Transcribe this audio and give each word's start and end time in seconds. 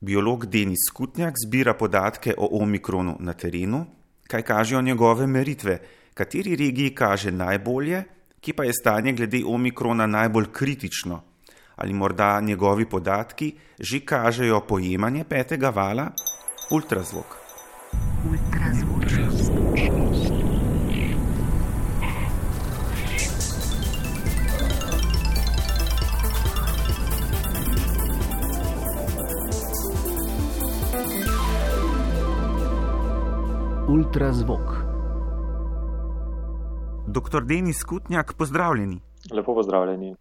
Biolog 0.00 0.46
Denis 0.46 0.86
Skutnjak 0.88 1.34
zbira 1.46 1.74
podatke 1.74 2.34
o 2.38 2.48
omikronu 2.62 3.16
na 3.20 3.32
terenu, 3.32 3.86
kaj 4.30 4.42
kažejo 4.42 4.82
njegove 4.82 5.26
meritve, 5.26 5.78
kateri 6.14 6.56
regiji 6.56 6.94
kaže 6.94 7.32
najbolje, 7.32 8.04
ki 8.40 8.52
pa 8.52 8.64
je 8.64 8.72
stanje 8.72 9.12
glede 9.12 9.42
omikrona 9.46 10.06
najbolj 10.06 10.52
kritično, 10.52 11.20
ali 11.76 11.94
morda 11.94 12.40
njegovi 12.40 12.86
podatki 12.86 13.52
že 13.78 14.00
kažejo 14.00 14.60
pojemanje 14.60 15.24
petega 15.24 15.70
vala, 15.70 16.10
ultrazvok. 16.70 17.36
ultrazvok. 18.30 18.57
Ultrazvok. 34.08 34.68
Doktor 37.06 37.44
Denis 37.44 37.84
Kutnjak, 37.84 38.32
pozdravljeni. 38.38 39.00
Lepo 39.32 39.54
pozdravljeni. 39.54 40.14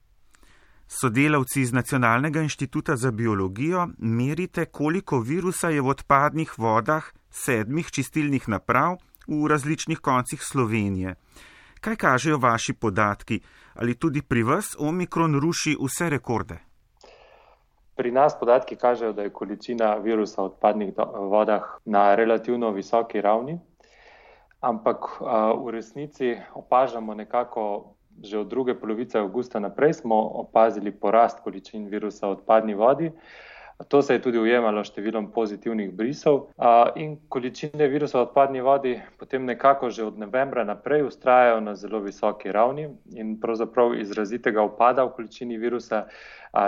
Sodelavci 0.88 1.62
iz 1.62 1.73
Nacionalnega 1.73 2.41
inštituta 2.41 2.96
za 2.96 3.12
biologijo 3.12 3.88
merite, 3.98 4.66
koliko 4.66 5.20
virusa 5.20 5.70
je 5.70 5.82
v 5.82 5.88
odpadnih 5.88 6.60
vodah 6.60 7.04
sedmih 7.30 7.88
čistilnih 7.91 8.50
naprav 8.50 8.98
v 9.27 9.48
različnih 9.48 9.99
koncih 9.99 10.44
Slovenije. 10.44 11.16
Kaj 11.80 11.96
kažejo 11.96 12.38
vaši 12.38 12.74
podatki? 12.74 13.40
Ali 13.76 13.96
tudi 13.96 14.22
pri 14.22 14.44
vas 14.44 14.76
omikron 14.80 15.40
ruši 15.40 15.77
vse 15.80 16.10
rekorde? 16.10 16.60
Pri 17.96 18.12
nas 18.12 18.35
podatki 18.40 18.76
kažejo, 18.76 19.13
da 19.13 19.22
je 19.22 19.30
količina 19.30 19.96
virusa 19.96 20.41
v 20.41 20.46
odpadnih 20.46 20.94
vodah 21.32 21.63
na 21.85 22.16
relativno 22.16 22.72
visoki 22.72 23.22
ravni, 23.22 23.60
ampak 24.62 25.22
v 25.63 25.70
resnici 25.70 26.38
opažamo 26.55 27.13
nekako 27.13 27.94
že 28.18 28.40
od 28.40 28.48
druge 28.50 28.74
polovice 28.74 29.20
avgusta 29.20 29.60
naprej 29.60 29.94
smo 29.94 30.18
opazili 30.18 30.91
porast 30.91 31.40
količin 31.46 31.86
virusa 31.86 32.27
v 32.27 32.32
odpadni 32.41 32.74
vodi. 32.74 33.12
To 33.87 34.01
se 34.01 34.13
je 34.13 34.21
tudi 34.21 34.39
ujemalo 34.41 34.81
številom 34.81 35.27
pozitivnih 35.35 35.91
brisov 35.93 36.47
in 36.97 37.11
količine 37.29 37.85
virusa 37.91 38.17
v 38.17 38.23
odpadni 38.25 38.63
vodi 38.65 38.95
potem 39.21 39.45
nekako 39.45 39.91
že 39.93 40.07
od 40.07 40.17
novembra 40.17 40.63
naprej 40.65 41.05
ustrajajo 41.05 41.59
na 41.61 41.75
zelo 41.75 41.99
visoki 42.01 42.51
ravni 42.51 42.87
in 43.13 43.35
pravzaprav 43.37 43.93
izrazitega 44.01 44.65
upada 44.65 45.05
v 45.05 45.13
količini 45.20 45.61
virusa 45.61 46.07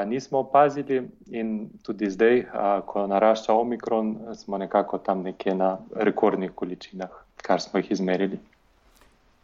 nismo 0.05 0.39
opazili 0.39 1.09
in 1.31 1.69
tudi 1.83 2.09
zdaj, 2.09 2.43
ko 2.85 3.07
narašča 3.07 3.53
omikron, 3.53 4.17
smo 4.35 4.57
nekako 4.57 4.97
tam 4.97 5.21
nekje 5.21 5.55
na 5.55 5.77
rekordnih 5.95 6.52
količinah, 6.55 7.09
kar 7.41 7.61
smo 7.61 7.80
jih 7.80 7.91
izmerili. 7.91 8.39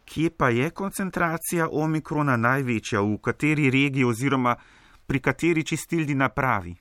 Kje 0.04 0.30
pa 0.30 0.48
je 0.48 0.70
koncentracija 0.70 1.68
omikrona 1.72 2.36
največja, 2.36 3.00
v 3.00 3.18
kateri 3.18 3.70
regiji 3.70 4.04
oziroma 4.04 4.54
pri 5.06 5.20
kateri 5.20 5.64
čistilni 5.64 6.14
napravi? 6.14 6.74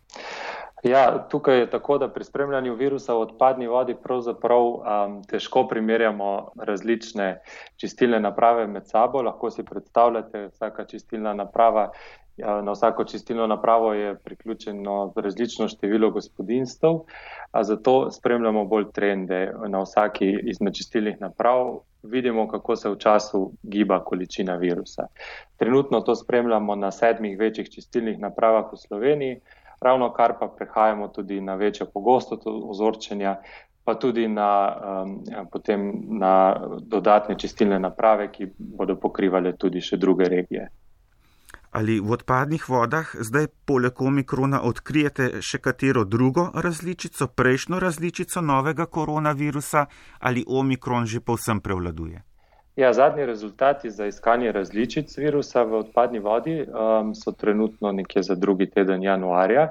Ja, 0.86 1.28
tukaj 1.30 1.60
je 1.60 1.70
tako, 1.70 1.98
da 1.98 2.08
pri 2.14 2.24
spremljanju 2.24 2.76
virusa 2.76 3.14
v 3.14 3.24
odpadni 3.24 3.68
vodi 3.68 3.96
pravzaprav 4.04 4.66
um, 4.66 5.16
težko 5.26 5.64
primerjamo 5.68 6.52
različne 6.62 7.40
čistilne 7.82 8.20
naprave 8.20 8.68
med 8.68 8.86
sabo. 8.88 9.24
Lahko 9.26 9.50
si 9.50 9.66
predstavljate, 9.66 10.44
vsaka 10.54 10.86
čistilna 10.86 11.34
naprava, 11.34 11.88
ja, 12.38 12.62
na 12.62 12.72
vsako 12.72 13.04
čistilno 13.04 13.48
napravo 13.48 13.94
je 13.94 14.14
priključeno 14.16 15.14
različno 15.16 15.68
število 15.68 16.12
gospodinstv, 16.12 16.88
zato 17.62 18.12
spremljamo 18.12 18.66
bolj 18.66 18.92
trende 18.94 19.54
na 19.68 19.82
vsaki 19.82 20.32
izmed 20.44 20.74
čistilnih 20.74 21.22
naprav. 21.22 21.80
Vidimo, 22.04 22.48
kako 22.48 22.76
se 22.76 22.90
v 22.90 22.98
času 22.98 23.52
giba 23.64 24.04
količina 24.04 24.56
virusa. 24.56 25.08
Trenutno 25.58 26.02
to 26.02 26.16
spremljamo 26.16 26.76
na 26.76 26.92
sedmih 26.92 27.40
večjih 27.40 27.70
čistilnih 27.70 28.20
napravah 28.20 28.74
v 28.74 28.78
Sloveniji 28.78 29.40
ravno 29.86 30.10
kar 30.14 30.34
pa 30.40 30.48
prehajamo 30.58 31.08
tudi 31.14 31.42
na 31.42 31.56
večjo 31.56 31.86
pogostost 31.94 32.48
ozorčenja, 32.48 33.36
pa 33.86 33.94
tudi 33.96 34.28
na, 34.28 34.50
um, 35.04 35.20
potem 35.52 35.94
na 36.20 36.58
dodatne 36.82 37.38
čistilne 37.38 37.80
naprave, 37.80 38.32
ki 38.32 38.50
bodo 38.58 38.98
pokrivale 38.98 39.54
tudi 39.58 39.82
še 39.82 40.02
druge 40.02 40.30
regije. 40.30 40.66
Ali 41.76 42.00
v 42.00 42.16
odpadnih 42.16 42.70
vodah 42.72 43.10
zdaj 43.20 43.50
poleg 43.68 44.02
omikrona 44.02 44.62
odkrijete 44.64 45.42
še 45.44 45.60
katero 45.60 46.06
drugo 46.08 46.48
različico, 46.66 47.28
prejšnjo 47.28 47.80
različico 47.84 48.42
novega 48.42 48.86
koronavirusa 48.86 49.86
ali 50.20 50.46
omikron 50.48 51.06
že 51.06 51.20
povsem 51.20 51.60
prevladuje? 51.60 52.24
Ja, 52.76 52.94
zadnji 52.94 53.26
rezultati 53.26 53.92
za 53.92 54.06
iskanje 54.06 54.52
različic 54.52 55.18
virusa 55.18 55.64
v 55.64 55.74
odpadni 55.74 56.20
vodi 56.20 56.66
um, 56.68 57.14
so 57.16 57.32
trenutno 57.32 57.92
nekje 57.92 58.24
za 58.24 58.36
drugi 58.36 58.70
teden 58.70 59.04
januarja 59.04 59.70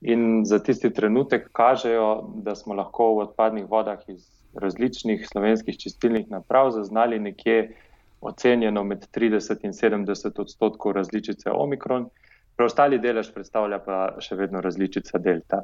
in 0.00 0.44
za 0.44 0.58
tisti 0.58 0.90
trenutek 0.94 1.50
kažejo, 1.52 2.24
da 2.34 2.54
smo 2.54 2.74
lahko 2.74 3.12
v 3.14 3.18
odpadnih 3.18 3.68
vodah 3.68 3.98
iz 4.08 4.24
različnih 4.54 5.28
slovenskih 5.28 5.78
čistilnih 5.78 6.30
naprav 6.30 6.70
zaznali 6.70 7.18
nekje 7.18 7.74
ocenjeno 8.20 8.84
med 8.84 9.06
30 9.14 9.64
in 9.64 9.72
70 9.72 10.40
odstotkov 10.40 10.92
različice 10.92 11.50
omikron, 11.50 12.08
preostali 12.56 12.98
delež 12.98 13.28
predstavlja 13.34 13.78
pa 13.78 14.20
še 14.20 14.34
vedno 14.34 14.60
različica 14.60 15.18
delta. 15.18 15.62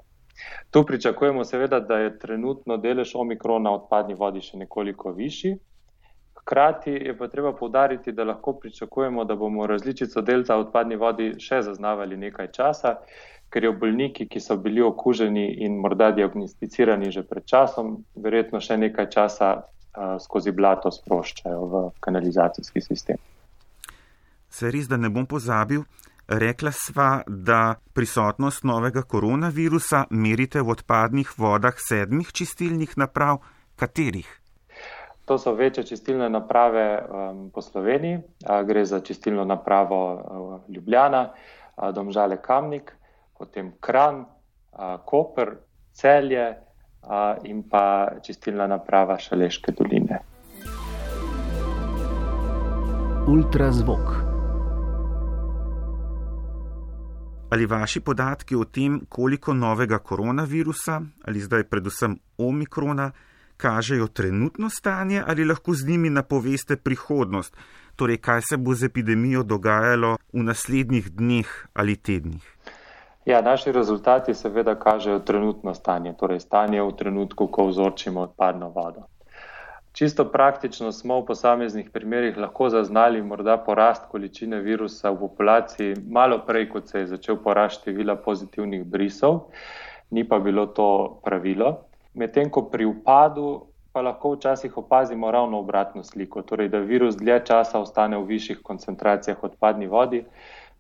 Tu 0.71 0.85
pričakujemo 0.87 1.45
seveda, 1.45 1.81
da 1.81 1.99
je 1.99 2.19
trenutno 2.19 2.77
delež 2.77 3.15
omikrona 3.15 3.71
v 3.71 3.81
odpadni 3.81 4.15
vodi 4.15 4.41
še 4.41 4.59
nekoliko 4.59 5.13
višji. 5.13 5.59
Hkrati 6.45 6.91
je 6.91 7.15
pa 7.17 7.29
treba 7.29 7.55
povdariti, 7.57 8.13
da 8.13 8.25
lahko 8.25 8.53
pričakujemo, 8.61 9.25
da 9.25 9.37
bomo 9.37 9.67
različico 9.67 10.21
delta 10.21 10.57
v 10.57 10.67
odpadni 10.67 10.97
vodi 11.01 11.31
še 11.41 11.63
zaznavali 11.65 12.19
nekaj 12.21 12.51
časa, 12.53 12.99
ker 13.49 13.65
jo 13.65 13.73
bolniki, 13.73 14.27
ki 14.29 14.41
so 14.41 14.59
bili 14.61 14.83
okuženi 14.85 15.47
in 15.65 15.79
morda 15.81 16.11
diagnosticirani 16.13 17.11
že 17.11 17.23
pred 17.25 17.47
časom, 17.49 17.97
verjetno 18.15 18.61
še 18.61 18.77
nekaj 18.77 19.09
časa 19.09 19.55
skozi 20.21 20.53
blato 20.53 20.91
sproščajo 20.91 21.67
v 21.73 21.83
kanalizacijski 22.05 22.81
sistem. 22.83 23.17
Se 24.51 24.71
res, 24.71 24.89
da 24.91 25.01
ne 25.01 25.09
bom 25.09 25.27
pozabil, 25.27 25.81
rekla 26.29 26.73
sva, 26.77 27.23
da 27.27 27.75
prisotnost 27.95 28.69
novega 28.69 29.03
koronavirusa 29.03 30.07
merite 30.11 30.61
v 30.61 30.77
odpadnih 30.77 31.35
vodah 31.39 31.79
sedmih 31.79 32.33
čistilnih 32.33 32.99
naprav, 33.01 33.41
katerih? 33.81 34.44
To 35.25 35.39
so 35.39 35.55
večje 35.55 35.85
čistilne 35.85 36.29
naprave 36.29 37.01
um, 37.01 37.51
po 37.51 37.63
Sloveniji. 37.63 38.19
A, 38.47 38.63
gre 38.63 38.85
za 38.85 39.01
čistilno 39.01 39.45
napravo 39.45 40.15
uh, 40.15 40.75
Ljubljana, 40.75 41.33
a, 41.77 41.93
Domžale 41.93 42.43
Kamnik, 42.43 42.93
potem 43.39 43.73
Kran, 43.81 44.25
a, 44.73 44.99
Koper, 45.05 45.57
Celje 45.93 46.57
a, 47.03 47.37
in 47.45 47.63
pa 47.69 48.09
čistilna 48.23 48.67
naprava 48.67 49.19
Šaleške 49.19 49.73
doline. 49.73 50.21
Ultrazvok. 53.29 54.35
Ali 57.51 57.67
vaši 57.67 58.01
podatki 58.01 58.57
o 58.57 58.65
tem, 58.65 59.01
koliko 59.09 59.55
novega 59.55 59.99
koronavirusa 59.99 61.01
ali 61.25 61.41
zdaj 61.41 61.65
predvsem 61.65 62.19
omikrona, 62.39 63.11
kažejo 63.65 64.07
trenutno 64.07 64.69
stanje 64.71 65.23
ali 65.27 65.45
lahko 65.45 65.73
z 65.75 65.89
njimi 65.89 66.11
napoveste 66.11 66.77
prihodnost, 66.77 67.57
torej 67.97 68.19
kaj 68.27 68.41
se 68.49 68.57
bo 68.57 68.75
z 68.75 68.91
epidemijo 68.91 69.43
dogajalo 69.43 70.17
v 70.33 70.43
naslednjih 70.49 71.09
dneh 71.11 71.53
ali 71.75 71.97
tednih? 71.97 72.45
Ja, 73.27 73.41
naši 73.41 73.73
rezultati 73.73 74.35
seveda 74.35 74.75
kažejo 74.75 75.19
trenutno 75.19 75.75
stanje, 75.75 76.13
torej 76.13 76.41
stanje 76.41 76.83
v 76.83 76.93
trenutku, 76.99 77.47
ko 77.47 77.67
vzorčimo 77.71 78.21
odpadno 78.21 78.69
vodo. 78.69 79.07
Čisto 79.93 80.25
praktično 80.29 80.93
smo 80.93 81.21
v 81.21 81.27
posameznih 81.31 81.89
primerjih 81.95 82.37
lahko 82.37 82.69
zaznali 82.69 83.23
morda 83.23 83.57
porast 83.57 84.11
količine 84.11 84.61
virusa 84.61 85.11
v 85.11 85.23
populaciji 85.23 85.97
malo 86.11 86.43
prej, 86.47 86.69
kot 86.69 86.93
se 86.93 86.99
je 86.99 87.07
začel 87.17 87.41
porast 87.41 87.81
števila 87.81 88.17
pozitivnih 88.17 88.85
brisov, 88.85 89.41
ni 90.11 90.29
pa 90.29 90.39
bilo 90.39 90.67
to 90.67 91.21
pravilo 91.25 91.94
medtem 92.15 92.51
ko 92.51 92.63
pri 92.71 92.87
upadu 92.87 93.67
pa 93.95 94.03
lahko 94.03 94.33
včasih 94.35 94.77
opazimo 94.79 95.31
ravno 95.31 95.59
obratno 95.59 96.03
sliko, 96.03 96.43
torej 96.43 96.69
da 96.69 96.79
virus 96.79 97.17
dlje 97.17 97.41
časa 97.47 97.79
ostane 97.79 98.19
v 98.19 98.27
višjih 98.27 98.59
koncentracijah 98.63 99.45
odpadni 99.45 99.87
vodi, 99.87 100.25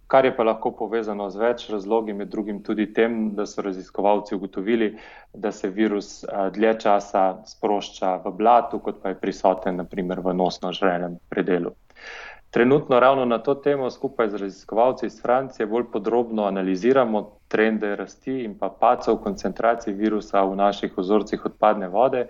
kar 0.07 0.25
je 0.25 0.33
pa 0.37 0.43
lahko 0.43 0.73
povezano 0.75 1.29
z 1.31 1.39
več 1.39 1.69
razlogi, 1.71 2.13
med 2.13 2.29
drugim 2.29 2.59
tudi 2.63 2.89
tem, 2.93 3.31
da 3.35 3.47
so 3.47 3.63
raziskovalci 3.63 4.35
ugotovili, 4.35 4.97
da 5.33 5.53
se 5.53 5.71
virus 5.71 6.25
dlje 6.57 6.75
časa 6.81 7.25
sprošča 7.47 8.17
v 8.27 8.35
blatu, 8.35 8.83
kot 8.83 8.99
pa 9.03 9.15
je 9.15 9.21
prisoten 9.21 9.79
naprimer 9.79 10.21
v 10.21 10.35
nosno 10.35 10.73
žrenem 10.73 11.17
predelu. 11.31 11.71
Trenutno 12.55 13.01
ravno 13.01 13.25
na 13.25 13.39
to 13.39 13.55
temo 13.55 13.91
skupaj 13.91 14.29
z 14.29 14.37
raziskovalci 14.37 15.06
iz 15.06 15.23
Francije 15.23 15.67
bolj 15.67 15.85
podrobno 15.93 16.45
analiziramo 16.45 17.39
trende 17.49 17.97
rasti 17.97 18.45
in 18.45 18.53
pa 18.59 18.69
pacov 18.81 19.17
koncentracij 19.25 19.93
virusa 19.93 20.45
v 20.45 20.55
naših 20.56 20.99
ozorcih 20.99 21.47
odpadne 21.47 21.89
vode 21.89 22.29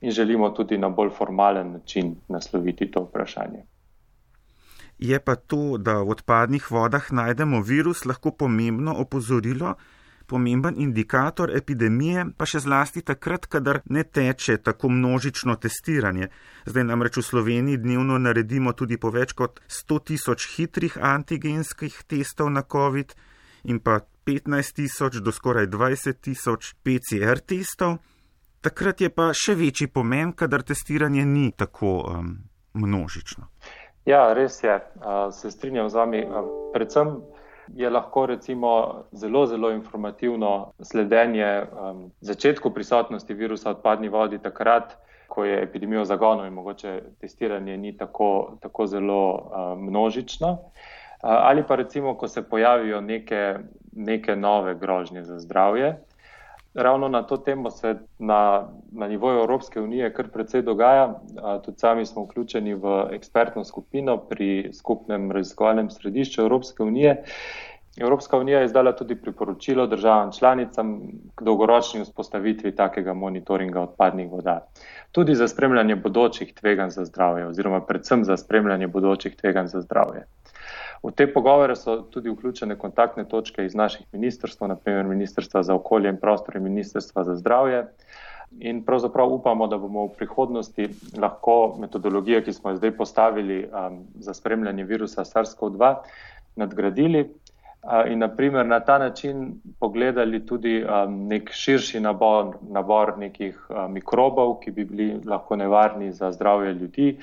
in 0.00 0.10
želimo 0.10 0.48
tudi 0.50 0.78
na 0.78 0.88
bolj 0.88 1.10
formalen 1.18 1.72
način 1.72 2.16
nasloviti 2.28 2.90
to 2.90 3.02
vprašanje. 3.02 3.66
Je 4.98 5.20
pa 5.20 5.34
to, 5.34 5.76
da 5.78 5.98
v 6.00 6.10
odpadnih 6.10 6.70
vodah 6.70 7.12
najdemo 7.12 7.60
virus, 7.60 8.04
lahko 8.04 8.30
pomembno 8.30 8.94
opozorilo, 8.98 9.74
pomemben 10.26 10.74
indikator 10.80 11.50
epidemije, 11.56 12.26
pa 12.36 12.46
še 12.46 12.60
zlasti 12.64 13.02
takrat, 13.06 13.46
kadar 13.46 13.80
ne 13.90 14.04
teče 14.04 14.58
tako 14.62 14.90
množično 14.92 15.56
testiranje. 15.62 16.28
Zdaj 16.66 16.84
namreč 16.84 17.20
v 17.20 17.26
Sloveniji 17.28 17.82
dnevno 17.82 18.18
naredimo 18.18 18.72
tudi 18.72 18.98
po 18.98 19.12
več 19.14 19.36
kot 19.38 19.60
100 19.68 20.00
tisoč 20.10 20.48
hitrih 20.56 20.98
antigenskih 20.98 22.02
testov 22.10 22.50
na 22.50 22.62
COVID 22.62 23.14
in 23.70 23.80
pa 23.80 24.00
15 24.26 24.82
tisoč 24.82 25.22
do 25.22 25.32
skoraj 25.32 25.70
20 25.70 26.20
tisoč 26.20 26.74
PCR 26.82 27.38
testov. 27.38 27.98
Takrat 28.60 29.00
je 29.00 29.10
pa 29.14 29.30
še 29.30 29.54
večji 29.54 29.86
pomen, 29.86 30.32
kadar 30.34 30.64
testiranje 30.66 31.22
ni 31.24 31.52
tako 31.54 31.92
um, 32.02 32.32
množično. 32.74 33.46
Ja, 34.06 34.32
res 34.34 34.58
je, 34.62 34.74
se 35.32 35.50
strinjam 35.50 35.90
z 35.90 35.98
vami. 35.98 36.20
Predvsem 36.74 37.08
je 37.74 37.90
lahko 37.90 38.26
recimo 38.26 39.02
zelo, 39.12 39.46
zelo 39.46 39.70
informativno 39.70 40.72
sledenje 40.80 41.62
um, 41.62 42.10
začetku 42.20 42.70
prisotnosti 42.70 43.34
virusa 43.34 43.70
odpadni 43.70 44.08
vodi 44.08 44.38
takrat, 44.38 44.96
ko 45.28 45.44
je 45.44 45.62
epidemijo 45.62 46.04
zagonil 46.04 46.46
in 46.46 46.52
mogoče 46.52 47.02
testiranje 47.20 47.76
ni 47.76 47.96
tako, 47.96 48.56
tako 48.60 48.86
zelo 48.86 49.32
uh, 49.34 49.78
množično. 49.78 50.50
Uh, 50.50 50.58
ali 51.20 51.64
pa 51.66 51.76
recimo, 51.76 52.14
ko 52.14 52.28
se 52.28 52.42
pojavijo 52.48 53.00
neke, 53.00 53.54
neke 53.92 54.36
nove 54.36 54.74
grožnje 54.74 55.22
za 55.22 55.38
zdravje. 55.38 55.96
Ravno 56.76 57.08
na 57.08 57.22
to 57.22 57.36
temo 57.36 57.70
se 57.70 57.94
na, 58.18 58.68
na 58.92 59.08
nivoju 59.08 59.38
Evropske 59.38 59.80
unije 59.80 60.12
kar 60.14 60.28
precej 60.28 60.62
dogaja. 60.62 61.20
Tudi 61.64 61.78
sami 61.78 62.06
smo 62.06 62.24
vključeni 62.24 62.74
v 62.74 63.08
ekspertno 63.12 63.64
skupino 63.64 64.16
pri 64.18 64.70
skupnem 64.72 65.30
raziskovalnem 65.32 65.90
središču 65.90 66.42
Evropske 66.42 66.82
unije. 66.82 67.22
Evropska 68.00 68.38
unija 68.38 68.58
je 68.58 68.64
izdala 68.64 68.92
tudi 68.92 69.14
priporočilo 69.14 69.86
državam 69.86 70.32
članicam 70.32 71.00
k 71.34 71.42
dolgoročni 71.42 72.02
vzpostavitvi 72.04 72.74
takega 72.76 73.14
monitoringa 73.14 73.80
odpadnih 73.80 74.30
voda. 74.30 74.66
Tudi 75.12 75.34
za 75.34 75.48
spremljanje 75.48 75.96
bodočih 75.96 76.54
tveganj 76.54 76.90
za 76.90 77.04
zdravje 77.04 77.46
oziroma 77.46 77.80
predvsem 77.80 78.24
za 78.24 78.36
spremljanje 78.36 78.86
bodočih 78.86 79.36
tveganj 79.36 79.66
za 79.66 79.80
zdravje. 79.80 80.26
V 81.02 81.12
te 81.12 81.32
pogovore 81.32 81.76
so 81.76 81.96
tudi 82.10 82.30
vključene 82.30 82.78
kontaktne 82.78 83.24
točke 83.24 83.64
iz 83.64 83.74
naših 83.74 84.06
ministrstv, 84.12 84.64
naprimer 84.64 85.04
Ministrstva 85.04 85.62
za 85.62 85.74
okolje 85.74 86.08
in 86.08 86.20
prostor 86.20 86.56
in 86.56 86.62
Ministrstva 86.62 87.24
za 87.24 87.36
zdravje. 87.36 87.86
In 88.60 88.84
pravzaprav 88.84 89.32
upamo, 89.32 89.66
da 89.66 89.78
bomo 89.78 90.06
v 90.06 90.14
prihodnosti 90.16 90.88
lahko 91.18 91.76
metodologijo, 91.80 92.42
ki 92.42 92.52
smo 92.52 92.70
jo 92.70 92.76
zdaj 92.76 92.96
postavili 92.96 93.64
um, 93.64 94.04
za 94.14 94.34
spremljanje 94.34 94.84
virusa 94.84 95.24
SARS-CoV-2, 95.24 95.94
nadgradili 96.56 97.28
in 98.06 98.18
naprimer 98.18 98.66
na 98.66 98.80
ta 98.80 98.98
način 98.98 99.60
pogledali 99.80 100.46
tudi 100.46 100.84
um, 100.84 101.26
nek 101.28 101.50
širši 101.52 102.00
nabor, 102.00 102.56
nabor 102.70 103.18
nekih 103.18 103.66
uh, 103.68 103.86
mikrobov, 103.90 104.58
ki 104.60 104.70
bi 104.70 104.84
bili 104.84 105.20
lahko 105.24 105.56
nevarni 105.56 106.12
za 106.12 106.32
zdravje 106.32 106.72
ljudi 106.72 107.16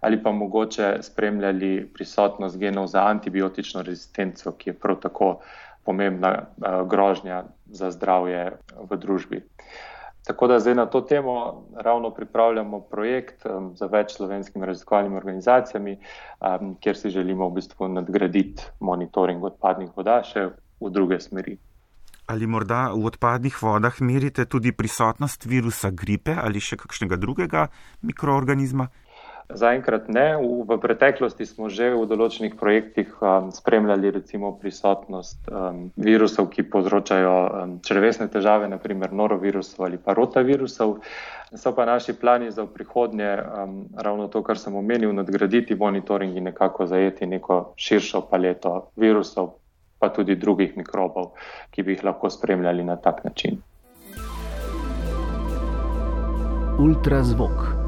ali 0.00 0.22
pa 0.22 0.32
mogoče 0.32 0.96
spremljali 1.02 1.88
prisotnost 1.94 2.58
genov 2.58 2.86
za 2.86 3.02
antibiotično 3.04 3.82
rezistenco, 3.82 4.52
ki 4.52 4.70
je 4.70 4.74
prav 4.74 4.96
tako 5.00 5.40
pomembna 5.84 6.32
uh, 6.38 6.88
grožnja 6.88 7.42
za 7.66 7.90
zdravje 7.90 8.52
v 8.90 8.96
družbi. 8.96 9.42
Tako 10.26 10.46
da 10.46 10.58
zdaj 10.60 10.74
na 10.74 10.86
to 10.86 11.00
temo 11.00 11.64
ravno 11.76 12.10
pripravljamo 12.10 12.80
projekt 12.80 13.46
um, 13.46 13.72
za 13.76 13.86
več 13.86 14.12
slovenskimi 14.16 14.66
raziskovalnimi 14.66 15.16
organizacijami, 15.16 15.96
um, 15.96 16.74
kjer 16.80 16.96
si 16.96 17.10
želimo 17.10 17.48
v 17.48 17.54
bistvu 17.54 17.88
nadgraditi 17.88 18.62
monitoring 18.80 19.44
odpadnih 19.44 19.90
voda 19.96 20.20
še 20.22 20.50
v 20.80 20.90
druge 20.92 21.20
smeri. 21.20 21.56
Ali 22.30 22.46
morda 22.46 22.92
v 22.94 23.08
odpadnih 23.10 23.56
vodah 23.62 23.96
merite 24.00 24.44
tudi 24.44 24.72
prisotnost 24.72 25.46
virusa 25.50 25.90
gripe 25.90 26.36
ali 26.38 26.60
še 26.60 26.76
kakšnega 26.78 27.16
drugega 27.18 27.66
mikroorganizma? 28.06 28.86
Zaenkrat 29.54 30.08
ne. 30.08 30.36
V, 30.36 30.64
v 30.66 30.78
preteklosti 30.78 31.46
smo 31.46 31.68
že 31.72 31.90
v 31.94 32.06
določenih 32.06 32.54
projektih 32.58 33.10
um, 33.20 33.50
spremljali 33.54 34.10
recimo 34.14 34.52
prisotnost 34.58 35.48
um, 35.48 35.90
virusov, 35.96 36.50
ki 36.54 36.66
povzročajo 36.70 37.34
um, 37.34 37.74
črvesne 37.84 38.28
težave, 38.30 38.68
naprimer 38.70 39.12
norovirusov 39.12 39.88
ali 39.88 39.98
pa 39.98 40.14
rotavirusov. 40.14 41.00
So 41.54 41.74
pa 41.74 41.84
naši 41.84 42.14
plani 42.14 42.50
za 42.54 42.66
prihodnje 42.66 43.32
um, 43.38 43.88
ravno 43.96 44.28
to, 44.28 44.42
kar 44.46 44.58
sem 44.58 44.76
omenil, 44.76 45.12
nadgraditi 45.12 45.74
monitoring 45.74 46.36
in 46.36 46.46
nekako 46.52 46.86
zajeti 46.86 47.26
neko 47.26 47.74
širšo 47.74 48.28
paleto 48.30 48.92
virusov, 48.96 49.58
pa 49.98 50.12
tudi 50.14 50.38
drugih 50.38 50.76
mikrobov, 50.78 51.34
ki 51.74 51.82
bi 51.82 51.98
jih 51.98 52.06
lahko 52.06 52.30
spremljali 52.30 52.86
na 52.86 52.96
tak 52.96 53.24
način. 53.24 53.58
Ultrazvok. 56.80 57.79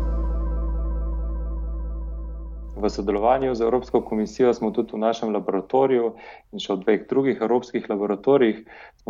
V 2.83 2.91
sodelovanju 2.91 3.55
z 3.55 3.63
Evropsko 3.63 4.01
komisijo 4.03 4.51
smo 4.55 4.71
tudi 4.75 4.97
v 4.97 4.99
našem 4.99 5.31
laboratoriju 5.31 6.09
in 6.51 6.59
še 6.59 6.75
v 6.75 6.83
dveh 6.83 7.05
drugih 7.07 7.39
evropskih 7.39 7.87
laboratorijih 7.91 8.65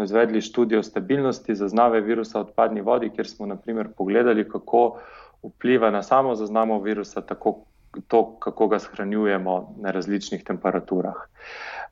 izvedli 0.04 0.42
študijo 0.44 0.82
stabilnosti 0.84 1.56
zaznave 1.56 2.02
virusa 2.04 2.42
v 2.42 2.50
odpadni 2.50 2.84
vodi, 2.84 3.08
kjer 3.08 3.28
smo 3.28 3.48
naprimer 3.48 3.88
pogledali, 3.96 4.44
kako 4.48 4.98
vpliva 5.42 5.90
na 5.90 6.02
samo 6.02 6.34
zaznamo 6.34 6.80
virusa, 6.84 7.22
tako 7.24 7.64
to, 8.08 8.36
kako 8.44 8.68
ga 8.68 8.78
shranjujemo 8.78 9.74
na 9.80 9.90
različnih 9.90 10.44
temperaturah. 10.44 11.16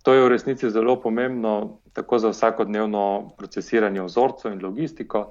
To 0.03 0.13
je 0.13 0.25
v 0.25 0.29
resnici 0.29 0.71
zelo 0.71 0.97
pomembno 1.01 1.79
tako 1.93 2.19
za 2.19 2.29
vsakodnevno 2.29 3.31
procesiranje 3.39 4.03
vzorcev 4.03 4.53
in 4.53 4.63
logistiko, 4.65 5.31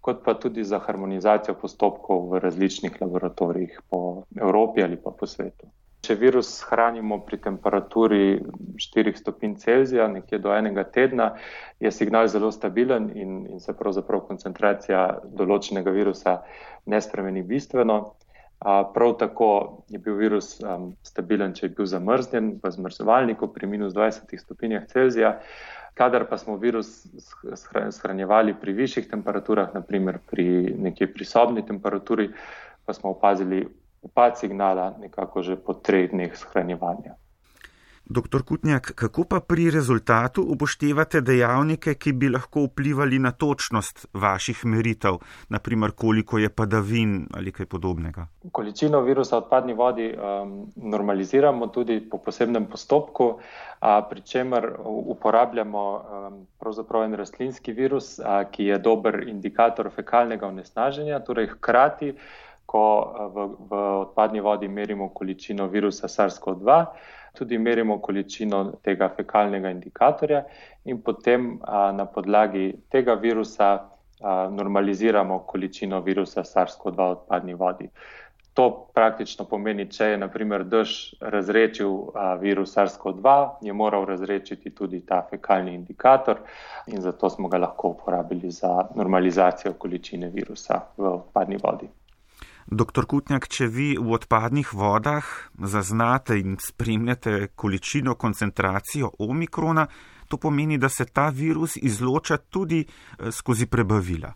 kot 0.00 0.22
pa 0.24 0.34
tudi 0.34 0.64
za 0.64 0.78
harmonizacijo 0.78 1.54
postopkov 1.54 2.30
v 2.30 2.38
različnih 2.38 3.02
laboratorijih 3.02 3.80
po 3.90 4.22
Evropi 4.40 4.82
ali 4.82 4.96
pa 4.96 5.10
po 5.10 5.26
svetu. 5.26 5.66
Če 6.08 6.14
virus 6.16 6.48
hranimo 6.64 7.18
pri 7.20 7.36
temperaturi 7.44 8.38
4 8.80 9.10
stopinj 9.12 9.58
Celzija, 9.60 10.06
nekje 10.08 10.38
do 10.40 10.54
enega 10.56 10.86
tedna, 10.88 11.34
je 11.84 11.90
signal 11.92 12.30
zelo 12.32 12.48
stabilen 12.48 13.10
in, 13.12 13.34
in 13.52 13.58
se 13.60 13.74
pravzaprav 13.76 14.22
koncentracija 14.24 15.02
določenega 15.36 15.92
virusa 15.92 16.38
ne 16.88 17.00
spremeni 17.04 17.42
bistveno. 17.44 17.98
Prav 18.94 19.12
tako 19.20 19.48
je 19.92 20.00
bil 20.00 20.16
virus 20.16 20.54
um, 20.62 20.86
stabilen, 21.04 21.52
če 21.52 21.66
je 21.66 21.74
bil 21.76 21.90
zamrznjen 21.92 22.48
v 22.62 22.70
zmrzovalniku 22.78 23.50
pri 23.52 23.68
minus 23.68 23.92
20 23.92 24.32
stopinjah 24.40 24.86
Celzija. 24.88 25.34
Kadar 25.98 26.24
pa 26.30 26.38
smo 26.40 26.56
virus 26.56 27.04
shranjevali 27.98 28.56
pri 28.56 28.72
višjih 28.80 29.10
temperaturah, 29.12 29.76
naprimer 29.76 30.22
pri 30.24 30.72
nekje 30.88 31.10
prisobni 31.12 31.66
temperaturi, 31.68 32.30
pa 32.88 32.96
smo 32.96 33.12
opazili 33.12 33.66
upad 34.08 34.40
signala 34.40 34.90
nekako 35.00 35.42
že 35.42 35.56
po 35.56 35.74
treh 35.74 36.10
dneh 36.10 36.36
shranjevanja. 36.36 37.16
Doktor 38.10 38.42
Kutnjak, 38.42 38.92
kako 38.96 39.24
pa 39.28 39.40
pri 39.44 39.68
rezultatu 39.70 40.40
upoštevate 40.40 41.20
dejavnike, 41.20 41.92
ki 42.00 42.14
bi 42.16 42.30
lahko 42.32 42.62
vplivali 42.64 43.18
na 43.20 43.34
točnost 43.36 44.06
vaših 44.14 44.62
meritev, 44.64 45.18
naprimer 45.52 45.92
koliko 45.92 46.38
je 46.38 46.48
padavin 46.48 47.26
ali 47.36 47.52
kaj 47.52 47.66
podobnega? 47.66 48.24
Količino 48.52 49.02
virusa 49.04 49.36
v 49.36 49.44
odpadni 49.44 49.76
vodi 49.76 50.08
um, 50.08 50.56
normaliziramo 50.76 51.68
tudi 51.68 52.00
po 52.00 52.22
posebnem 52.24 52.70
postopku, 52.72 53.28
a, 53.80 54.00
pri 54.08 54.24
čemer 54.24 54.70
uporabljamo 54.86 55.84
um, 55.92 56.42
pravzaprav 56.58 57.04
en 57.04 57.20
rastlinski 57.20 57.76
virus, 57.76 58.16
a, 58.24 58.44
ki 58.48 58.72
je 58.72 58.78
dober 58.78 59.20
indikator 59.28 59.92
fekalnega 59.92 60.48
onesnaženja, 60.48 61.20
torej 61.28 61.52
hkrati 61.58 62.14
ko 62.68 62.84
eh, 63.00 63.28
v, 63.34 63.46
v 63.70 63.82
odpadni 64.04 64.40
vodi 64.44 64.68
merimo 64.68 65.08
količino 65.08 65.66
virusa 65.72 66.08
SARS-CoV-2, 66.08 66.84
tudi 67.38 67.58
merimo 67.58 67.98
količino 68.04 68.64
tega 68.84 69.08
fekalnega 69.16 69.70
indikatorja 69.70 70.42
in 70.84 71.02
potem 71.02 71.58
a, 71.62 71.92
na 71.92 72.04
podlagi 72.06 72.72
tega 72.92 73.14
virusa 73.14 73.68
a, 73.72 74.48
normaliziramo 74.52 75.38
količino 75.46 76.00
virusa 76.00 76.44
SARS-CoV-2 76.44 76.96
v 76.96 77.10
odpadni 77.10 77.54
vodi. 77.54 77.88
To 78.58 78.64
praktično 78.94 79.44
pomeni, 79.46 79.84
če 79.86 80.06
je 80.10 80.18
naprimer 80.18 80.64
dež 80.66 80.94
razrečil 81.20 81.92
a, 82.10 82.32
virus 82.42 82.74
SARS-CoV-2, 82.74 83.36
je 83.68 83.72
moral 83.72 84.04
razrečiti 84.04 84.74
tudi 84.74 85.00
ta 85.06 85.22
fekalni 85.30 85.74
indikator 85.78 86.42
in 86.86 87.00
zato 87.00 87.30
smo 87.30 87.48
ga 87.48 87.62
lahko 87.62 87.94
uporabili 87.94 88.50
za 88.50 88.88
normalizacijo 88.98 89.72
količine 89.78 90.28
virusa 90.34 90.80
v 90.96 91.06
odpadni 91.12 91.60
vodi. 91.62 91.88
Doktor 92.70 93.06
Kutnjak, 93.08 93.46
če 93.48 93.64
vi 93.72 93.86
v 93.96 94.12
odpadnih 94.12 94.74
vodah 94.76 95.24
zaznate 95.56 96.36
in 96.36 96.58
spremljate 96.60 97.54
količino, 97.56 98.12
koncentracijo 98.14 99.08
omikrona, 99.24 99.86
to 100.28 100.36
pomeni, 100.36 100.76
da 100.76 100.90
se 100.92 101.06
ta 101.08 101.30
virus 101.32 101.78
izloča 101.80 102.36
tudi 102.36 102.82
eh, 102.84 103.32
skozi 103.32 103.66
prebavila. 103.66 104.34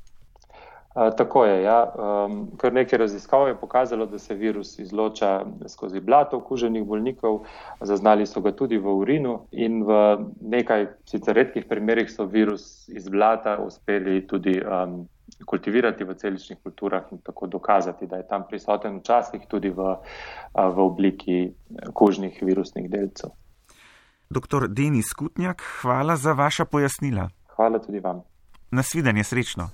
Tako 0.92 1.44
je. 1.44 1.62
Ja. 1.62 1.78
Um, 1.96 2.50
kar 2.56 2.72
nekaj 2.72 2.98
raziskav 2.98 3.48
je 3.48 3.56
pokazalo, 3.56 4.06
da 4.06 4.18
se 4.18 4.34
virus 4.34 4.78
izloča 4.78 5.44
skozi 5.68 6.00
blato 6.00 6.36
okuženih 6.36 6.84
bolnikov, 6.84 7.46
zaznali 7.80 8.26
so 8.26 8.40
ga 8.40 8.52
tudi 8.52 8.76
v 8.76 8.92
urinu 8.92 9.38
in 9.52 9.84
v 9.88 10.18
nekaj 10.40 10.86
sicer 11.08 11.36
redkih 11.36 11.64
primerjih 11.68 12.12
so 12.12 12.24
virus 12.24 12.88
iz 12.88 13.08
blata 13.08 13.56
uspeli 13.64 14.26
tudi 14.26 14.60
um, 14.60 15.08
kultivirati 15.46 16.04
v 16.04 16.14
celičnih 16.14 16.58
kulturah 16.62 17.02
in 17.12 17.18
tako 17.18 17.46
dokazati, 17.46 18.06
da 18.06 18.16
je 18.16 18.28
tam 18.28 18.44
prisoten 18.48 18.98
včasih 18.98 19.40
tudi 19.48 19.70
v, 19.70 19.96
v 20.54 20.78
obliki 20.80 21.52
kožnih 21.92 22.42
virusnih 22.42 22.90
delcev. 22.90 23.30
Doktor 24.30 24.68
Denis 24.68 25.12
Kutnjak, 25.12 25.62
hvala 25.82 26.16
za 26.16 26.32
vaša 26.32 26.64
pojasnila. 26.64 27.28
Hvala 27.56 27.78
tudi 27.78 28.00
vam. 28.00 28.22
Nasvidenje 28.70 29.24
srečno. 29.24 29.68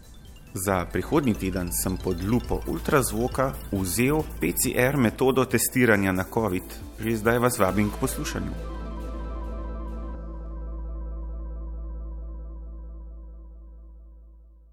Za 0.54 0.86
prihodnji 0.92 1.34
teden 1.34 1.68
sem 1.72 1.96
pod 2.04 2.16
lupo 2.24 2.60
ultrazvoka 2.66 3.52
vzel 3.72 4.22
PCR 4.40 4.96
metodo 4.96 5.44
testiranja 5.44 6.12
na 6.12 6.24
COVID. 6.34 6.64
Že 6.98 7.16
zdaj 7.16 7.38
vas 7.38 7.58
vabim 7.58 7.90
k 7.90 8.00
poslušanju. 8.00 8.77